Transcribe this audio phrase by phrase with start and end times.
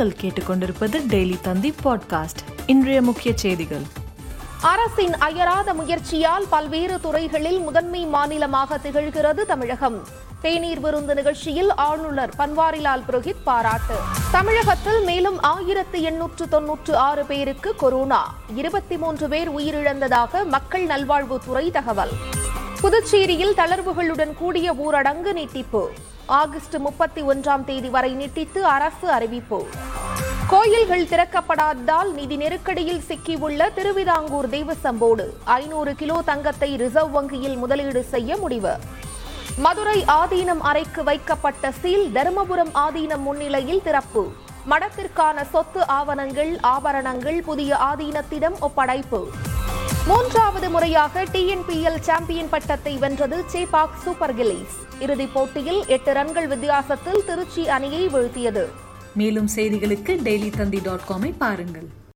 [0.00, 2.42] நீங்கள் கேட்டுக்கொண்டிருப்பது டெய்லி தந்தி பாட்காஸ்ட்.
[2.66, 3.82] இன்றைய முக்கிய செய்திகள்.
[4.62, 10.06] அரசின் அயராத முயற்சியால் பல்வேறு துறைகளில் முதன்மை மாநிலமாக திகழ்கிறது தமிழகம்.
[10.40, 13.94] தேநீர் விருந்து நிகழ்ச்சியில் ஆளுநர் பன்வாரிலால் புரோஹித் பாராட்டு.
[14.30, 18.34] தமிழகத்தில் மேலும் ஆயிரத்து எண்ணூற்று தொன்னூற்று ஆறு பேருக்கு கொரோனா.
[18.54, 22.10] இருபத்தி மூன்று பேர் உயிரிழந்ததாக மக்கள் நல்வாழ்வுத்துறை தகவல்.
[22.80, 25.90] புதுச்சேரியில் தளர்வுகளுடன் கூடிய ஊரடங்கு நீட்டிப்பு.
[26.26, 29.66] ஆகஸ்ட் முப்பத்தி ஒன்றாம் தேதி வரை நீட்டித்து அரசு அறிவிப்பு.
[30.48, 38.76] கோயில்கள் திறக்கப்படாததால் நிதி நெருக்கடியில் சிக்கியுள்ள திருவிதாங்கூர் தேவசம்போடு ஐநூறு கிலோ தங்கத்தை ரிசர்வ் வங்கியில் முதலீடு செய்ய முடிவு.
[39.56, 44.32] மதுரை ஆதீனம் அறைக்கு வைக்கப்பட்ட சீல் தருமபுரம் ஆதீனம் முன்னிலையில் திறப்பு.
[44.70, 49.30] மடத்திற்கான சொத்து ஆவணங்கள் ஆபரணங்கள் புதிய ஆதீனத்திடம் ஒப்படைப்பு.
[50.06, 54.76] மூன்றாவது முறையாக டிஎன்பிஎல் சாம்பியன் பட்டத்தை வென்றது சேபாக் சூப்பர் கில்லிஸ்.
[55.00, 58.68] இறுதிப் போட்டியில் எட்டு ரன்கள் வித்தியாசத்தில் திருச்சி அணியை வீழ்த்தியது.
[59.14, 61.88] மேலும் செய்திகளுக்கு டெய்லி தந்தி டாட் காமை பாருங்கள்.